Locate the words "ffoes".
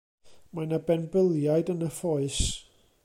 1.99-2.41